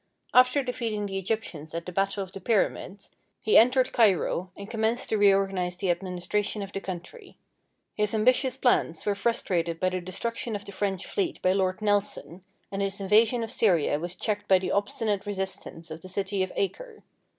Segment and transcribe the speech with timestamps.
[0.33, 5.09] After defeating the Egyptians at the battle of the Pyramids, he entered Cairo and commenced
[5.09, 7.37] to reorganize the administration of the country.
[7.93, 12.43] His ambitious plans were frustrated by the destruction of the French fleet by Lord Nelson,
[12.71, 16.51] and his invasion of Syria was checked by the obstinate resistance of the city of
[16.55, 17.03] Acre.